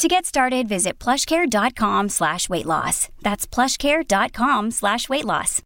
[0.00, 3.10] To get started, visit plushcare.com slash weight loss.
[3.20, 5.60] That's plushcare.com slash weight loss.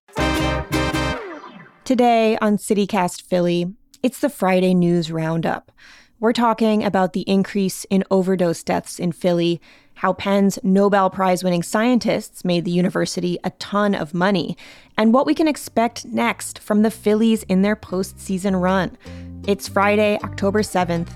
[1.85, 5.71] Today on CityCast Philly, it's the Friday News Roundup.
[6.19, 9.61] We're talking about the increase in overdose deaths in Philly,
[9.95, 14.57] how Penn's Nobel Prize winning scientists made the university a ton of money,
[14.99, 18.99] and what we can expect next from the Phillies in their postseason run.
[19.47, 21.13] It's Friday, October 7th.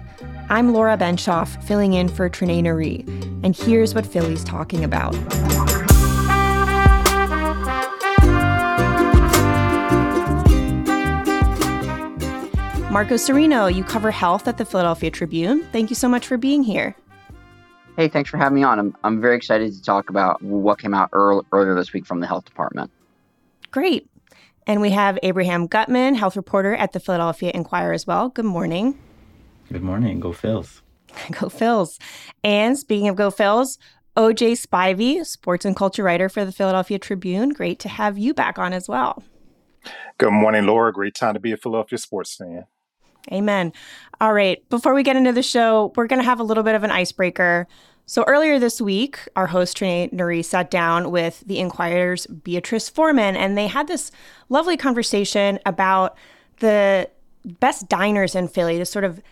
[0.51, 3.07] I'm Laura Benshoff, filling in for Trenae Nuri,
[3.45, 5.13] and here's what Philly's talking about.
[12.91, 15.65] Marco Cerino, you cover health at the Philadelphia Tribune.
[15.71, 16.97] Thank you so much for being here.
[17.97, 18.79] Hey, thanks for having me on.
[18.79, 22.21] I'm, I'm very excited to talk about what came out early, earlier this week from
[22.21, 22.91] the health department.
[23.71, 24.09] Great.
[24.67, 28.31] And we have Abraham Gutman, health reporter at the Philadelphia Inquirer as well.
[28.31, 28.99] Good morning.
[29.71, 30.19] Good morning.
[30.19, 30.81] Go Phils.
[31.31, 31.99] Go Phils.
[32.43, 33.77] And speaking of Go Phils,
[34.17, 37.51] OJ Spivey, sports and culture writer for the Philadelphia Tribune.
[37.51, 39.23] Great to have you back on as well.
[40.17, 40.93] Good morning, Laura.
[40.93, 42.65] Great time to be a Philadelphia sports fan.
[43.31, 43.73] Amen.
[44.21, 44.67] All right.
[44.71, 46.91] Before we get into the show, we're going to have a little bit of an
[46.91, 47.69] icebreaker.
[48.07, 53.37] So earlier this week, our host Trenae Nuri sat down with the Inquirer's Beatrice Forman,
[53.37, 54.11] and they had this
[54.49, 56.17] lovely conversation about
[56.61, 57.11] the
[57.45, 59.23] best diners in Philly, this sort of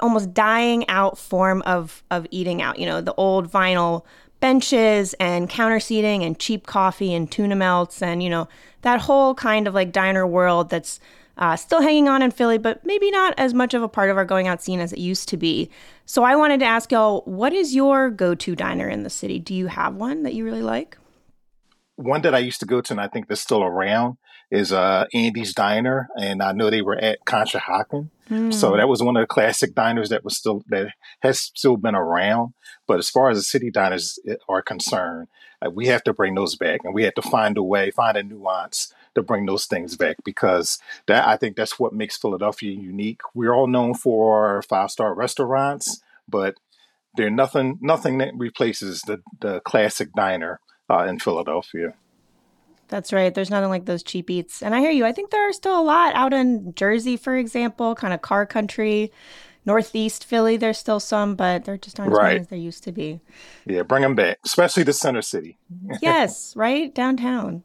[0.00, 2.78] almost dying out form of of eating out.
[2.78, 4.04] You know, the old vinyl
[4.40, 8.48] benches and counter seating and cheap coffee and tuna melts and you know
[8.80, 10.98] that whole kind of like diner world that's
[11.40, 14.16] uh, still hanging on in Philly, but maybe not as much of a part of
[14.16, 15.70] our going out scene as it used to be.
[16.04, 19.38] So I wanted to ask y'all, what is your go-to diner in the city?
[19.38, 20.98] Do you have one that you really like?
[21.96, 24.16] One that I used to go to, and I think that's still around,
[24.50, 28.10] is uh, Andy's Diner, and I know they were at Conshohocken.
[28.28, 28.52] Mm.
[28.52, 31.94] So that was one of the classic diners that was still that has still been
[31.94, 32.54] around.
[32.86, 35.28] But as far as the city diners eh, are concerned,
[35.64, 38.16] uh, we have to bring those back, and we have to find a way, find
[38.16, 42.72] a nuance to bring those things back because that I think that's what makes Philadelphia
[42.72, 43.20] unique.
[43.34, 46.56] We're all known for our five star restaurants, but
[47.16, 51.94] there's nothing nothing that replaces the the classic diner uh, in Philadelphia.
[52.90, 53.32] That's right.
[53.32, 54.62] There's nothing like those cheap eats.
[54.62, 55.06] And I hear you.
[55.06, 58.44] I think there are still a lot out in Jersey, for example, kind of car
[58.44, 59.12] country.
[59.64, 62.92] Northeast Philly, there's still some, but they're just aren't as many as there used to
[62.92, 63.20] be.
[63.66, 65.58] Yeah, bring them back, especially the center city.
[66.02, 67.62] yes, right downtown.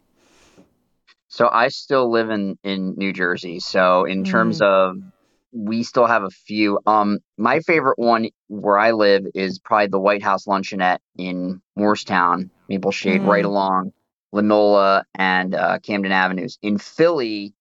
[1.28, 3.60] So I still live in in New Jersey.
[3.60, 4.66] So in terms mm.
[4.66, 4.98] of
[5.52, 6.80] we still have a few.
[6.86, 12.50] Um, my favorite one where I live is probably the White House Luncheonette in Moorestown,
[12.70, 13.28] Maple Shade, mm.
[13.28, 13.94] right along
[14.36, 16.60] Lenola and uh, Camden Avenues.
[16.62, 17.54] In Philly,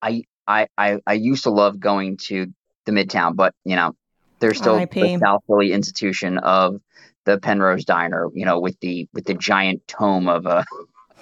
[0.00, 2.46] I, I I I used to love going to
[2.86, 3.94] the Midtown, but you know,
[4.40, 4.94] there's still RIP.
[4.94, 6.80] the South Philly institution of
[7.24, 10.64] the Penrose Diner, you know, with the with the giant tome of a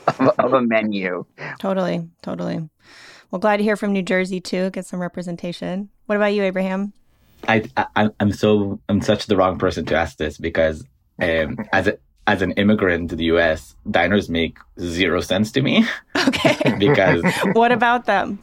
[0.07, 1.27] of, of a menu.
[1.59, 2.69] Totally, totally.
[3.31, 4.71] Well, glad to hear from New Jersey too.
[4.71, 5.91] Get some representation.
[6.07, 6.93] What about you, Abraham?
[7.47, 10.85] I, I am so I'm such the wrong person to ask this because
[11.21, 11.99] um, as a,
[12.31, 15.85] as an immigrant to the U.S., diners make zero sense to me.
[16.29, 16.77] Okay.
[16.79, 17.25] because
[17.55, 18.39] what about them?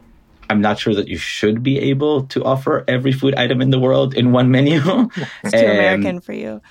[0.50, 3.80] I'm not sure that you should be able to offer every food item in the
[3.80, 4.82] world in one menu.
[5.44, 6.62] It's too um, American for you.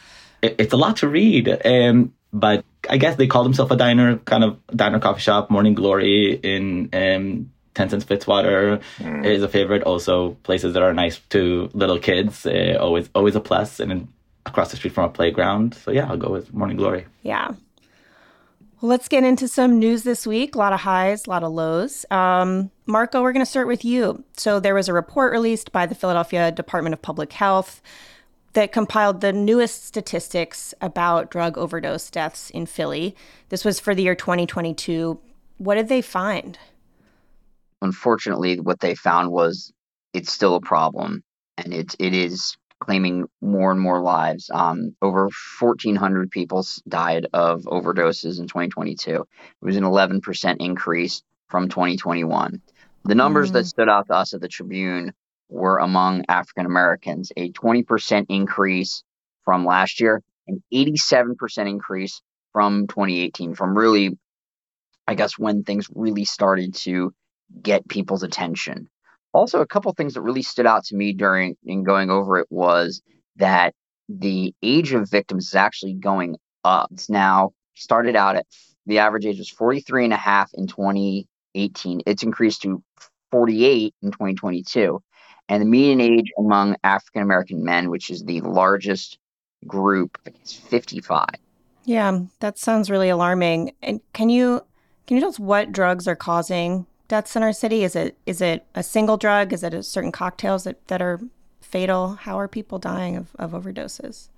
[0.43, 1.49] It, it's a lot to read.
[1.65, 5.49] Um, but I guess they call themselves a diner, kind of diner coffee shop.
[5.49, 9.25] Morning Glory in um, 10 Cents Fitzwater mm.
[9.25, 9.85] is a favorite.
[9.85, 13.81] Also, places that are nice to little kids, uh, always always a plus.
[13.81, 14.09] And
[14.49, 15.75] across the street from a playground.
[15.75, 17.07] So yeah, I'll go with Morning Glory.
[17.23, 17.53] Yeah.
[18.81, 20.55] Well, let's get into some news this week.
[20.55, 22.05] A lot of highs, a lot of lows.
[22.11, 24.23] Um, Marco, we're going to start with you.
[24.37, 27.81] So there was a report released by the Philadelphia Department of Public Health
[28.53, 33.17] that compiled the newest statistics about drug overdose deaths in Philly.
[33.49, 35.19] This was for the year 2022.
[35.59, 36.59] What did they find?
[37.81, 39.73] Unfortunately, what they found was
[40.13, 41.23] it's still a problem
[41.59, 44.51] and it, it is claiming more and more lives.
[44.53, 45.25] Um, over
[45.59, 49.15] 1,400 people died of overdoses in 2022.
[49.15, 49.27] It
[49.61, 52.61] was an 11% increase from 2021.
[53.05, 53.55] The numbers mm.
[53.55, 55.13] that stood out to us at the Tribune
[55.49, 59.05] were among African Americans, a 20% increase
[59.45, 62.21] from last year, an 87% increase
[62.53, 64.19] from 2018, from really
[65.07, 67.15] I guess, when things really started to
[67.63, 68.89] get people's attention.
[69.37, 72.47] Also, a couple things that really stood out to me during in going over it
[72.49, 73.03] was
[73.37, 73.75] that
[74.09, 76.89] the age of victims is actually going up.
[76.91, 78.47] It's now started out at
[78.87, 82.01] the average age was 43 and a half in 2018.
[82.07, 82.83] It's increased to
[83.31, 85.03] 48 in 2022.
[85.51, 89.19] And the median age among African American men, which is the largest
[89.67, 91.27] group, is 55.
[91.85, 93.73] Yeah, that sounds really alarming.
[93.83, 94.63] And can you
[95.07, 97.85] can you tell us what drugs are causing deaths in our city?
[97.85, 99.53] Is it is it a single drug?
[99.53, 101.21] Is it a certain cocktails that, that are
[101.61, 102.15] fatal?
[102.15, 104.29] How are people dying of, of overdoses?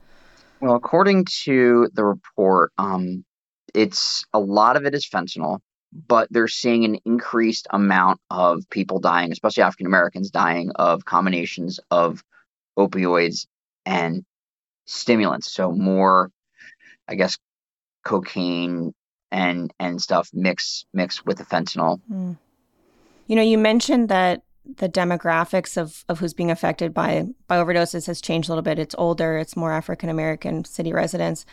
[0.61, 3.25] Well, according to the report, um,
[3.75, 5.61] it's a lot of it is fentanyl,
[5.93, 11.79] but they're seeing an increased amount of people dying, especially African Americans dying of combinations
[11.91, 12.25] of
[12.77, 13.47] opioids
[13.87, 14.25] and
[14.87, 15.53] stimulants.
[15.53, 16.31] So more,
[17.07, 17.39] I guess,
[18.05, 18.95] cocaine
[19.31, 22.01] and and stuff mix mixed with the fentanyl.
[22.11, 22.37] Mm.
[23.29, 24.43] You know, you mentioned that
[24.77, 28.79] the demographics of, of who's being affected by by overdoses has changed a little bit.
[28.79, 31.47] It's older, it's more African American city residents.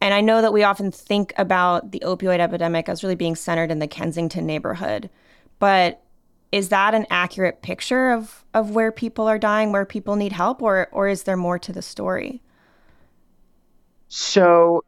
[0.00, 3.70] And I know that we often think about the opioid epidemic as really being centered
[3.70, 5.10] in the Kensington neighborhood.
[5.58, 6.02] But
[6.52, 10.62] is that an accurate picture of, of where people are dying, where people need help,
[10.62, 12.42] or or is there more to the story?
[14.08, 14.84] So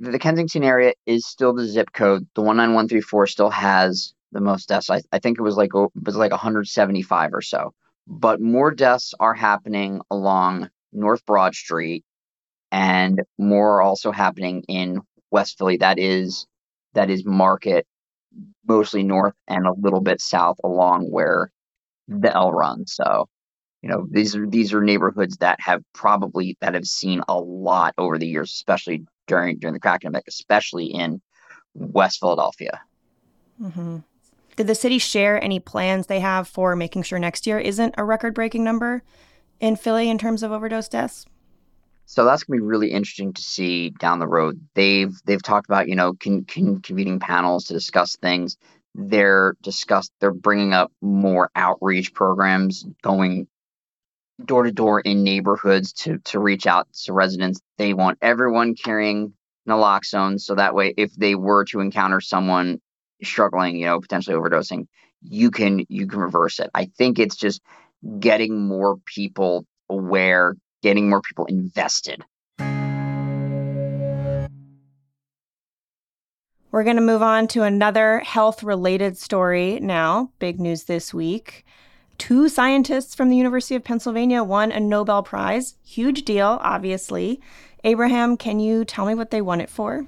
[0.00, 2.26] the Kensington area is still the zip code.
[2.34, 4.90] The 19134 still has the most deaths.
[4.90, 7.74] I, I think it was like it was like 175 or so.
[8.06, 12.04] But more deaths are happening along North Broad Street,
[12.72, 15.00] and more are also happening in
[15.30, 15.76] West Philly.
[15.76, 16.46] That is
[16.94, 17.86] that is Market,
[18.66, 21.50] mostly north and a little bit south along where
[22.08, 22.94] the L runs.
[22.94, 23.28] So,
[23.82, 27.94] you know, these are these are neighborhoods that have probably that have seen a lot
[27.98, 31.20] over the years, especially during during the crack epidemic, especially in
[31.74, 32.80] West Philadelphia.
[33.60, 33.98] Mm-hmm.
[34.56, 38.04] Did the city share any plans they have for making sure next year isn't a
[38.04, 39.02] record breaking number
[39.60, 41.24] in Philly in terms of overdose deaths?
[42.04, 44.60] So that's gonna be really interesting to see down the road.
[44.74, 48.58] They've they've talked about you know con, con, convening panels to discuss things.
[48.94, 50.12] They're discussed.
[50.20, 53.46] they're bringing up more outreach programs, going
[54.44, 57.60] door to door in neighborhoods to to reach out to residents.
[57.78, 59.32] They want everyone carrying
[59.66, 62.80] naloxone, so that way, if they were to encounter someone
[63.22, 64.86] struggling, you know, potentially overdosing,
[65.22, 66.70] you can you can reverse it.
[66.74, 67.62] I think it's just
[68.18, 72.24] getting more people aware, getting more people invested.
[76.72, 80.30] We're going to move on to another health related story now.
[80.38, 81.66] Big news this week.
[82.16, 85.76] Two scientists from the University of Pennsylvania won a Nobel Prize.
[85.84, 87.42] Huge deal, obviously.
[87.84, 90.06] Abraham, can you tell me what they won it for?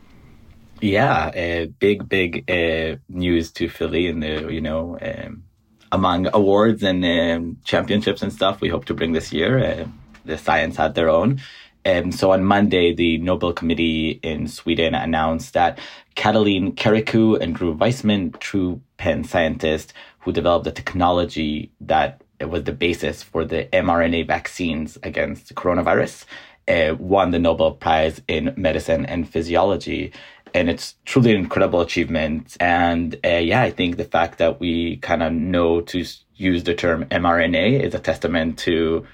[0.81, 5.45] Yeah, uh, big, big uh, news to Philly and the, you know, um,
[5.93, 9.59] among awards and um, championships and stuff we hope to bring this year.
[9.59, 9.87] Uh,
[10.25, 11.41] the science had their own.
[11.87, 15.79] Um, so on Monday, the Nobel Committee in Sweden announced that
[16.17, 22.73] Katalin Karikó and Drew Weissman, true Penn scientists who developed the technology that was the
[22.73, 26.25] basis for the mRNA vaccines against coronavirus,
[26.69, 30.13] uh, won the Nobel Prize in Medicine and Physiology
[30.55, 32.57] and it's truly an incredible achievement.
[32.61, 36.05] And uh, yeah, I think the fact that we kind of know to
[36.37, 39.05] use the term mRNA is a testament to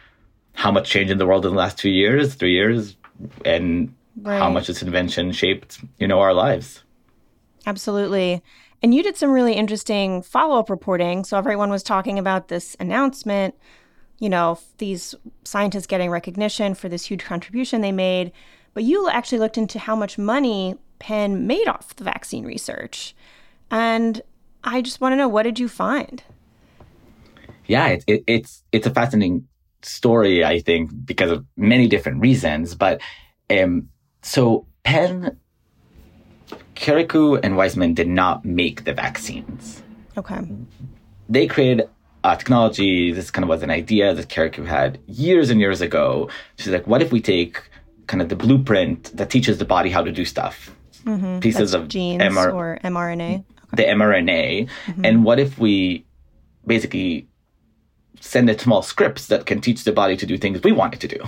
[0.53, 2.97] how much change in the world in the last two years, three years,
[3.45, 4.39] and right.
[4.39, 6.83] how much this invention shaped, you know, our lives.
[7.67, 8.43] Absolutely.
[8.83, 11.25] And you did some really interesting follow up reporting.
[11.25, 13.55] So everyone was talking about this announcement,
[14.19, 18.33] you know, these scientists getting recognition for this huge contribution they made.
[18.73, 23.17] But you actually looked into how much money Penn made off the vaccine research.
[23.71, 24.23] And
[24.63, 26.23] I just want to know what did you find?
[27.67, 29.49] Yeah, it, it, it's it's a fascinating
[29.83, 32.75] story, I think, because of many different reasons.
[32.75, 33.01] But
[33.49, 33.89] um,
[34.23, 35.39] so Penn,
[36.77, 39.83] Karikó, and Weissman did not make the vaccines.
[40.17, 40.41] Okay.
[41.29, 41.89] They created
[42.25, 43.13] a technology.
[43.13, 46.29] This kind of was an idea that Karikó had years and years ago.
[46.57, 47.63] She's like, what if we take
[48.09, 51.41] kind of the blueprint that teaches the body how to do stuff mm-hmm.
[51.41, 53.35] pieces That's of genes MR- or mRNA.
[53.35, 53.45] Okay.
[53.73, 54.69] The mRNA.
[54.87, 55.05] Mm-hmm.
[55.05, 56.05] And what if we
[56.67, 57.29] basically
[58.21, 61.01] send it small scripts that can teach the body to do things we want it
[61.01, 61.25] to do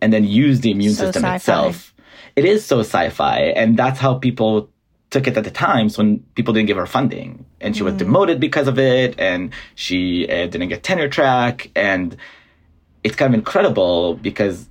[0.00, 1.36] and then use the immune so system sci-fi.
[1.36, 1.94] itself?
[2.36, 3.40] It is so sci fi.
[3.40, 4.70] And that's how people
[5.10, 7.44] took it at the times when people didn't give her funding.
[7.60, 7.86] And she mm.
[7.86, 9.18] was demoted because of it.
[9.18, 11.70] And she uh, didn't get tenure track.
[11.74, 12.16] And
[13.02, 14.68] it's kind of incredible because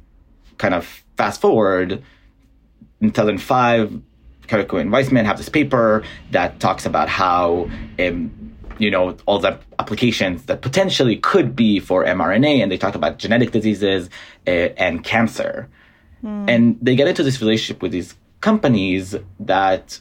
[0.57, 2.03] kind of fast forward
[3.01, 4.01] in 2005
[4.49, 9.59] Karikó and Weissman have this paper that talks about how um, you know all the
[9.77, 14.09] applications that potentially could be for mRNA, and they talk about genetic diseases
[14.47, 15.69] uh, and cancer,
[16.23, 16.49] mm.
[16.49, 19.99] and they get into this relationship with these companies that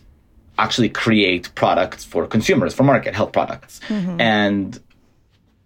[0.58, 4.20] actually create products for consumers for market health products, mm-hmm.
[4.20, 4.80] and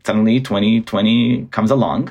[0.04, 2.10] suddenly 2020 comes along.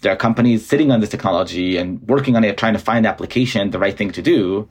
[0.00, 3.70] There are companies sitting on this technology and working on it, trying to find application,
[3.70, 4.68] the right thing to do.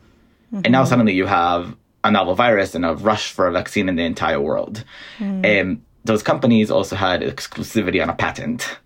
[0.48, 0.62] Mm-hmm.
[0.66, 3.96] And now suddenly you have a novel virus and a rush for a vaccine in
[3.96, 4.84] the entire world.
[5.20, 5.62] Mm.
[5.62, 8.80] Um, those companies also had exclusivity on a patent.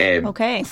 [0.00, 0.62] Um, okay.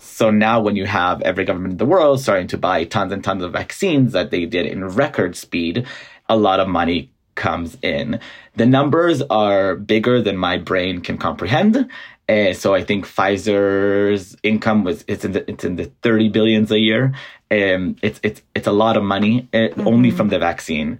[0.00, 3.24] So now, when you have every government in the world starting to buy tons and
[3.24, 5.86] tons of vaccines that they did in record speed,
[6.28, 8.20] a lot of money comes in.
[8.56, 11.88] The numbers are bigger than my brain can comprehend.
[12.32, 16.70] Uh, so I think Pfizer's income was it's in the it's in the thirty billions
[16.70, 17.12] a year.
[17.50, 19.86] Um, it's it's it's a lot of money uh, mm-hmm.
[19.86, 20.98] only from the vaccine,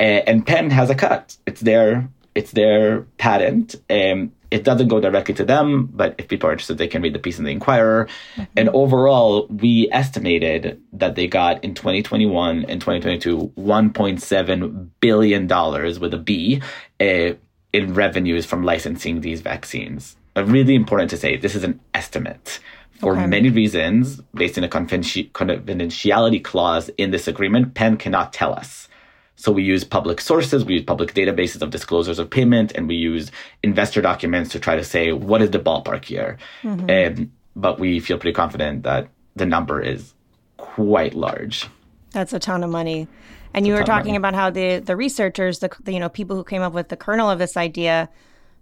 [0.00, 1.36] uh, and Penn has a cut.
[1.46, 3.74] It's their it's their patent.
[3.90, 7.14] Um, it doesn't go directly to them, but if people are interested, they can read
[7.14, 8.06] the piece in the Inquirer.
[8.06, 8.42] Mm-hmm.
[8.56, 16.14] And overall, we estimated that they got in 2021 and 2022 1.7 billion dollars with
[16.14, 16.62] a B
[17.00, 17.32] uh,
[17.74, 22.60] in revenues from licensing these vaccines really important to say this is an estimate.
[23.00, 23.26] For okay.
[23.26, 28.88] many reasons based on a confidentiality clause in this agreement penn cannot tell us.
[29.34, 32.94] So we use public sources we use public databases of disclosures of payment and we
[32.94, 33.32] use
[33.64, 36.38] investor documents to try to say what is the ballpark here?
[36.62, 36.88] Mm-hmm.
[36.88, 40.14] and, but we feel pretty confident that the number is
[40.58, 41.68] quite large.
[42.12, 43.08] That's a ton of money.
[43.54, 46.44] And you were talking about how the the researchers the, the you know people who
[46.44, 48.08] came up with the kernel of this idea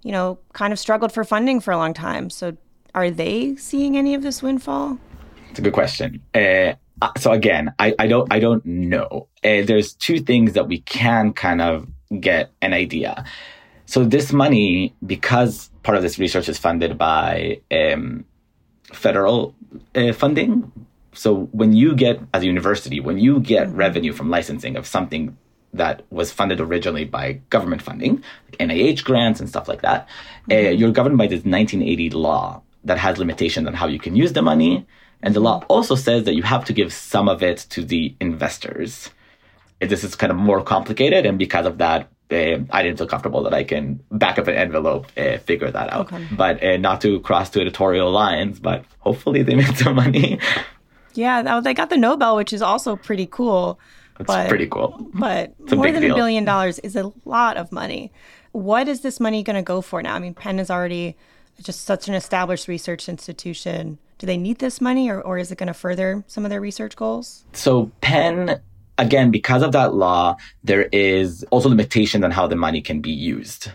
[0.02, 2.30] you know, kind of struggled for funding for a long time.
[2.30, 2.56] So
[2.94, 4.98] are they seeing any of this windfall?
[5.50, 6.22] It's a good question.
[6.34, 9.28] Uh, uh, so again, I, I don't I don't know.
[9.42, 11.88] Uh, there's two things that we can kind of
[12.20, 13.24] get an idea.
[13.86, 18.24] So this money, because part of this research is funded by um,
[18.92, 19.54] federal
[19.94, 20.70] uh, funding.
[21.12, 23.76] So when you get as a university, when you get mm-hmm.
[23.76, 25.36] revenue from licensing of something
[25.74, 30.08] that was funded originally by government funding, like NIH grants and stuff like that.
[30.50, 30.66] Uh, mm-hmm.
[30.66, 34.32] Uh, you're governed by this 1980 law that has limitations on how you can use
[34.32, 34.86] the money.
[35.22, 38.14] And the law also says that you have to give some of it to the
[38.20, 39.10] investors.
[39.80, 41.26] This is kind of more complicated.
[41.26, 44.54] And because of that, uh, I didn't feel comfortable that I can back up an
[44.54, 46.12] envelope uh, figure that out.
[46.12, 46.26] Okay.
[46.32, 50.38] But uh, not to cross to editorial lines, but hopefully they made some money.
[51.14, 53.80] Yeah, they got the Nobel, which is also pretty cool.
[54.20, 54.94] It's but, pretty cool.
[55.14, 58.12] But more than a billion dollars is a lot of money.
[58.52, 60.14] What is this money going to go for now?
[60.14, 61.16] I mean, Penn is already
[61.62, 63.98] just such an established research institution.
[64.18, 66.60] Do they need this money or, or is it going to further some of their
[66.60, 67.44] research goals?
[67.54, 68.60] So, Penn,
[68.98, 73.10] again, because of that law, there is also limitations on how the money can be
[73.10, 73.70] used.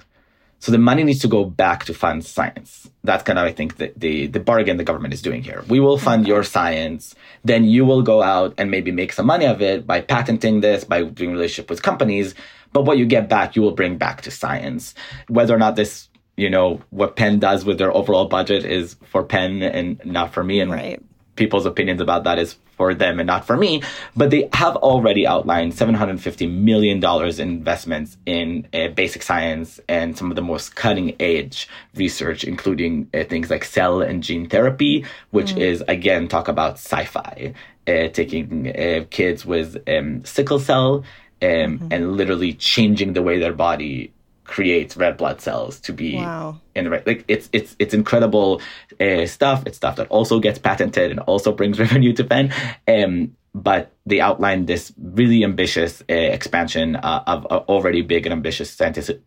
[0.60, 2.90] So the money needs to go back to fund science.
[3.04, 5.64] That's kind of, I think, the, the, the bargain the government is doing here.
[5.68, 7.14] We will fund your science.
[7.44, 10.84] Then you will go out and maybe make some money of it by patenting this,
[10.84, 12.34] by doing relationship with companies.
[12.74, 14.96] But what you get back, you will bring back to science.
[15.28, 19.24] Whether or not this, you know, what Penn does with their overall budget is for
[19.24, 20.62] Penn and not for me.
[20.62, 21.02] And right.
[21.36, 23.82] People's opinions about that is for them and not for me.
[24.16, 30.30] But they have already outlined $750 million in investments in uh, basic science and some
[30.30, 35.54] of the most cutting edge research, including uh, things like cell and gene therapy, which
[35.54, 35.62] mm.
[35.62, 37.54] is, again, talk about sci fi,
[37.88, 41.04] uh, taking uh, kids with um, sickle cell.
[41.42, 41.88] Um, mm-hmm.
[41.92, 44.14] And literally changing the way their body
[44.46, 46.60] creates red blood cells to be wow.
[46.76, 48.62] in the right like it's it's it's incredible
[49.00, 49.64] uh, stuff.
[49.66, 52.54] It's stuff that also gets patented and also brings revenue to penn.
[52.88, 58.34] Um, but they outlined this really ambitious uh, expansion uh, of uh, already big and
[58.34, 59.22] ambitious scientific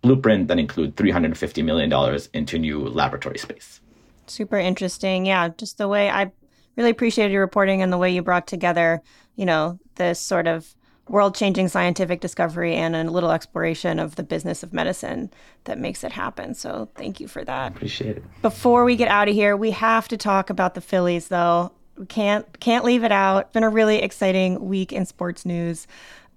[0.00, 3.80] blueprint that include $350 million into new laboratory space.
[4.26, 5.26] Super interesting.
[5.26, 6.30] Yeah just the way i
[6.76, 9.02] really appreciated your reporting and the way you brought together
[9.36, 10.74] you know this sort of
[11.08, 15.30] world changing scientific discovery and a little exploration of the business of medicine
[15.64, 16.54] that makes it happen.
[16.54, 17.72] So thank you for that.
[17.72, 18.24] Appreciate it.
[18.42, 21.72] Before we get out of here, we have to talk about the Phillies though.
[21.96, 23.52] We can't can't leave it out.
[23.52, 25.86] Been a really exciting week in sports news.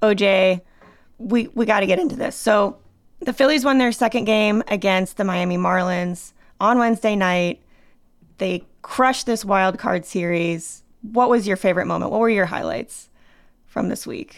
[0.01, 0.61] OJ,
[1.17, 2.35] we we got to get into this.
[2.35, 2.77] So
[3.19, 7.61] the Phillies won their second game against the Miami Marlins on Wednesday night.
[8.37, 10.83] They crushed this wild card series.
[11.01, 12.11] What was your favorite moment?
[12.11, 13.09] What were your highlights
[13.65, 14.37] from this week?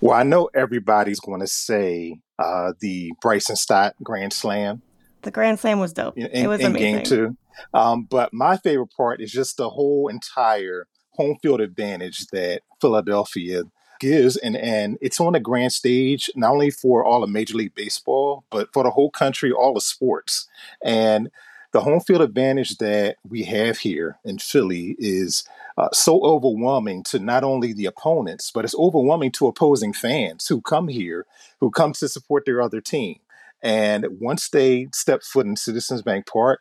[0.00, 4.82] Well, I know everybody's going to say uh, the Bryson Stott Grand Slam.
[5.22, 6.16] The Grand Slam was dope.
[6.16, 6.94] In, it was in amazing.
[6.94, 7.36] game two.
[7.74, 13.64] Um, but my favorite part is just the whole entire home field advantage that Philadelphia
[14.00, 17.74] gives, and and it's on a grand stage, not only for all of Major League
[17.74, 20.48] Baseball, but for the whole country, all the sports,
[20.82, 21.28] and
[21.72, 25.44] the home field advantage that we have here in Philly is
[25.78, 30.60] uh, so overwhelming to not only the opponents, but it's overwhelming to opposing fans who
[30.60, 31.26] come here,
[31.60, 33.20] who come to support their other team.
[33.62, 36.60] And once they step foot in Citizens Bank Park,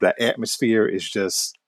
[0.00, 1.58] the atmosphere is just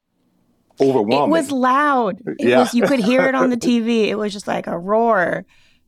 [0.80, 1.28] overwhelming.
[1.28, 2.20] It was loud.
[2.26, 2.60] It yeah.
[2.60, 4.06] Was, you could hear it on the TV.
[4.06, 5.44] It was just like a roar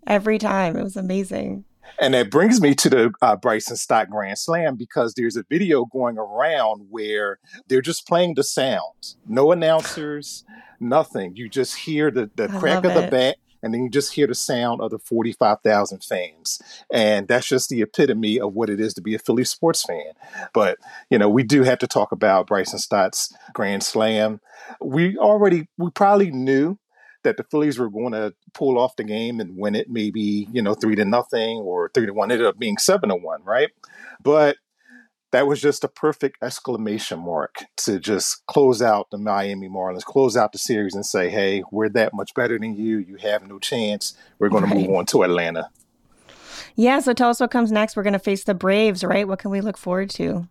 [0.07, 0.77] every time.
[0.77, 1.65] It was amazing.
[2.01, 5.85] And that brings me to the uh, Bryson Stott Grand Slam because there's a video
[5.85, 7.39] going around where
[7.69, 10.45] they're just playing the sounds, no announcers,
[10.81, 11.37] nothing.
[11.37, 14.35] You just hear the, the crack of the bat and then you just hear the
[14.35, 16.61] sound of the 45,000 fans.
[16.93, 20.13] And that's just the epitome of what it is to be a Philly sports fan.
[20.53, 20.77] But,
[21.09, 24.41] you know, we do have to talk about Bryson Stott's Grand Slam.
[24.83, 26.79] We already, we probably knew
[27.25, 30.63] that the Phillies were going to pull off the game and win it maybe, you
[30.63, 32.31] know, three to nothing or three to one.
[32.31, 33.71] It ended up being seven to one, right?
[34.23, 34.57] But
[35.33, 40.37] that was just a perfect exclamation mark to just close out the Miami Marlins, close
[40.37, 42.99] out the series and say, hey, we're that much better than you.
[42.99, 44.17] You have no chance.
[44.39, 44.73] We're going right.
[44.75, 45.71] to move on to Atlanta.
[46.77, 47.97] Yeah, so tell us what comes next.
[47.97, 49.27] We're going to face the Braves, right?
[49.27, 50.49] What can we look forward to?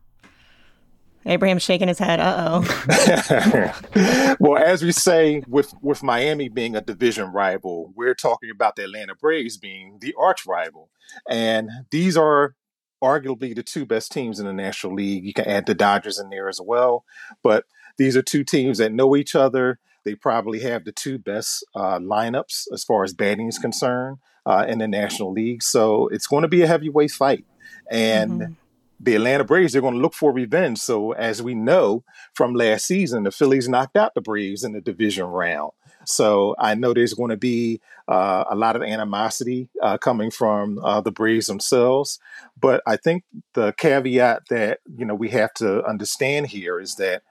[1.25, 2.20] Abraham's shaking his head.
[2.20, 4.36] Uh oh.
[4.39, 8.84] well, as we say, with with Miami being a division rival, we're talking about the
[8.84, 10.89] Atlanta Braves being the arch rival,
[11.30, 12.56] and these are
[13.03, 15.25] arguably the two best teams in the National League.
[15.25, 17.03] You can add the Dodgers in there as well,
[17.44, 17.65] but
[17.98, 19.80] these are two teams that know each other.
[20.06, 24.65] They probably have the two best uh, lineups as far as batting is concerned uh,
[24.68, 25.63] in the National League.
[25.63, 27.46] So it's going to be a heavyweight fight.
[27.89, 28.53] And mm-hmm.
[29.00, 30.79] The Atlanta Braves, they're going to look for revenge.
[30.79, 34.81] So, as we know from last season, the Phillies knocked out the Braves in the
[34.81, 35.71] division round.
[36.05, 40.79] So I know there's going to be uh, a lot of animosity uh, coming from
[40.79, 42.19] uh, the Braves themselves.
[42.59, 43.23] But I think
[43.53, 47.23] the caveat that you know we have to understand here is that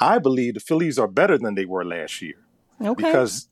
[0.00, 2.36] I believe the Phillies are better than they were last year.
[2.80, 3.04] Okay.
[3.04, 3.48] Because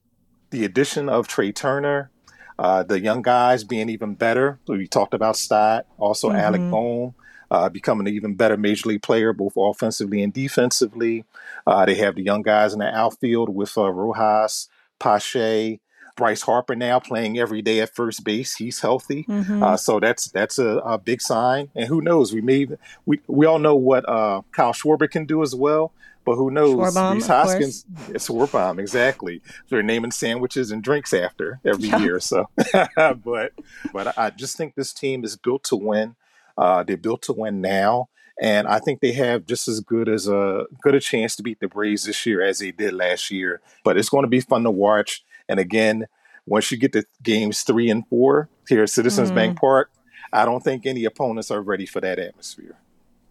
[0.50, 2.10] the addition of Trea Turner,
[2.58, 4.58] uh, the young guys being even better.
[4.66, 6.38] We talked about Stott, also mm-hmm.
[6.38, 7.14] Alec Bohm.
[7.50, 11.24] Uh, becoming an even better major league player, both offensively and defensively.
[11.66, 14.68] Uh, they have the young guys in the outfield with uh, Rojas,
[15.00, 15.80] Pache,
[16.20, 18.56] Bryce Harper now playing every day at first base.
[18.56, 19.62] He's healthy, mm-hmm.
[19.62, 21.70] uh, so that's that's a, a, big sign.
[21.74, 22.32] And who knows?
[22.32, 22.68] We may
[23.06, 25.92] we we all know what uh, Kyle Schwarber can do as well.
[26.26, 26.74] But who knows?
[26.74, 29.40] Schwarbaum, Rhys Hoskins, it's Schwarbaum, exactly.
[29.70, 31.98] They're naming sandwiches and drinks after every yeah.
[31.98, 32.20] year.
[32.20, 32.50] So,
[32.94, 33.52] but
[33.92, 36.16] but I just think this team is built to win.
[36.60, 38.08] Uh, they're built to win now.
[38.40, 41.60] And I think they have just as good as a good a chance to beat
[41.60, 43.60] the Braves this year as they did last year.
[43.82, 45.24] But it's going to be fun to watch.
[45.48, 46.06] And again,
[46.46, 49.36] once you get to games three and four here at Citizens mm-hmm.
[49.36, 49.90] Bank Park,
[50.32, 52.76] I don't think any opponents are ready for that atmosphere.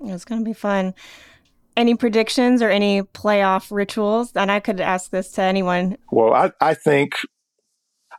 [0.04, 0.94] It's going to be fun.
[1.78, 4.36] Any predictions or any playoff rituals?
[4.36, 5.98] And I could ask this to anyone.
[6.12, 7.14] Well, I, I think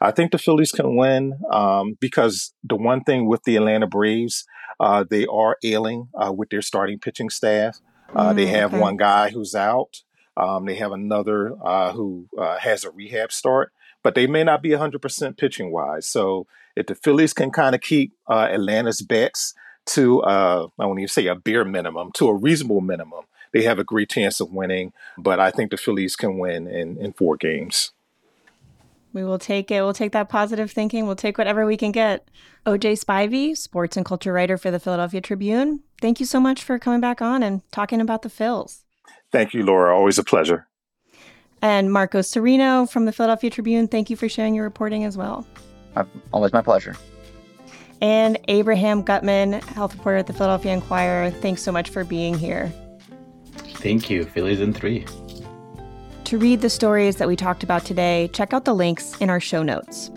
[0.01, 4.47] I think the Phillies can win um, because the one thing with the Atlanta Braves,
[4.79, 7.81] uh, they are ailing uh, with their starting pitching staff.
[8.15, 8.81] Uh, mm, they have okay.
[8.81, 10.03] one guy who's out.
[10.37, 14.63] Um, they have another uh, who uh, has a rehab start, but they may not
[14.63, 16.09] be 100% pitching wise.
[16.09, 19.53] So if the Phillies can kind of keep uh, Atlanta's bats
[19.87, 23.85] to, I won't even say a bare minimum, to a reasonable minimum, they have a
[23.85, 24.93] great chance of winning.
[25.19, 27.93] But I think the Phillies can win in, in four games.
[29.13, 29.83] We will take it.
[29.83, 31.07] We'll take that positive thinking.
[31.07, 32.29] We'll take whatever we can get.
[32.67, 35.81] OJ Spivey, sports and culture writer for the Philadelphia Tribune.
[36.01, 38.83] Thank you so much for coming back on and talking about the Phils.
[39.33, 39.97] Thank you, Laura.
[39.97, 40.67] Always a pleasure.
[41.63, 45.47] And Marco Cerino from the Philadelphia Tribune, thank you for sharing your reporting as well.
[45.95, 46.97] Uh, always my pleasure.
[48.01, 52.73] And Abraham Gutman, health reporter at the Philadelphia Inquirer, thanks so much for being here.
[53.75, 54.25] Thank you.
[54.25, 55.07] Phillies in three.
[56.31, 59.41] To read the stories that we talked about today, check out the links in our
[59.41, 60.13] show notes.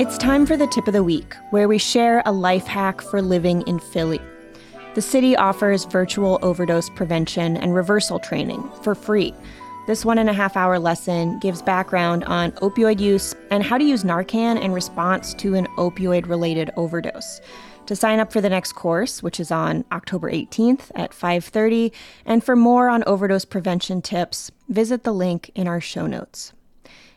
[0.00, 3.22] It's time for the tip of the week, where we share a life hack for
[3.22, 4.20] living in Philly.
[4.96, 9.32] The city offers virtual overdose prevention and reversal training for free.
[9.86, 13.84] This one and a half hour lesson gives background on opioid use and how to
[13.84, 17.40] use Narcan in response to an opioid related overdose.
[17.88, 21.90] To sign up for the next course, which is on October 18th at 5:30,
[22.26, 26.52] and for more on overdose prevention tips, visit the link in our show notes.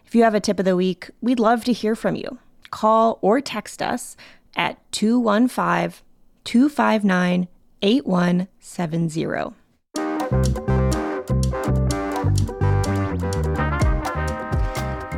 [0.05, 2.37] If you have a tip of the week, we'd love to hear from you.
[2.69, 4.15] Call or text us
[4.55, 6.05] at 215
[6.45, 7.49] 259
[7.81, 9.53] 8170.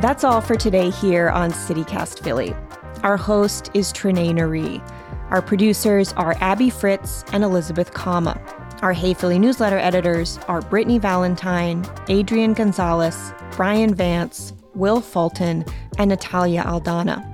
[0.00, 2.56] That's all for today here on CityCast Philly.
[3.04, 4.82] Our host is Trenae Nuri.
[5.30, 8.40] Our producers are Abby Fritz and Elizabeth Kama.
[8.82, 15.64] Our Hey Philly newsletter editors are Brittany Valentine, Adrian Gonzalez, Brian Vance, Will Fulton,
[15.98, 17.24] and Natalia Aldana.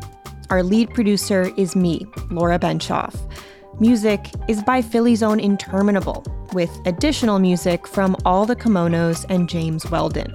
[0.50, 3.14] Our lead producer is me, Laura Benshoff.
[3.80, 9.90] Music is by Philly's own Interminable, with additional music from All the Kimonos and James
[9.90, 10.32] Weldon.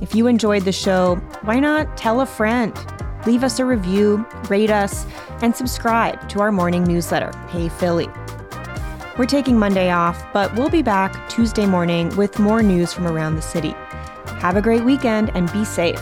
[0.00, 2.74] If you enjoyed the show, why not tell a friend?
[3.26, 5.04] Leave us a review, rate us,
[5.42, 8.08] and subscribe to our morning newsletter, Hey Philly.
[9.18, 13.34] We're taking Monday off, but we'll be back Tuesday morning with more news from around
[13.34, 13.74] the city.
[14.38, 15.96] Have a great weekend and be safe.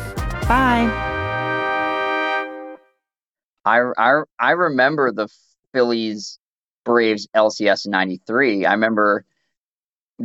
[0.49, 0.91] Bye.
[3.65, 5.29] I, I, I remember the
[5.73, 6.39] Phillies
[6.85, 8.67] Braves LCS 93.
[8.67, 9.25] I remember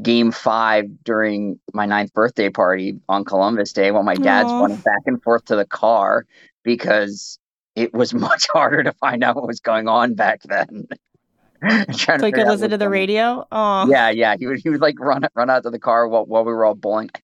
[0.01, 4.62] game five during my ninth birthday party on Columbus Day while my dad's Aw.
[4.62, 6.25] running back and forth to the car
[6.63, 7.39] because
[7.76, 10.88] it was much harder to find out what was going on back then.
[11.62, 13.45] Trying to So I could listen to the radio.
[13.52, 14.36] Oh, Yeah, yeah.
[14.39, 16.65] He would he would like run run out to the car while, while we were
[16.65, 17.10] all bowling.
[17.13, 17.19] I